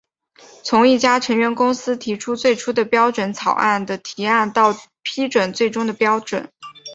[0.63, 6.49] 从一家成员公司提出最初的标准草案的提案到批准最终的标准。